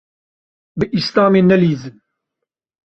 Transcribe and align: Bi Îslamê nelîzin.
Bi 0.77 0.85
Îslamê 0.99 1.41
nelîzin. 1.49 1.97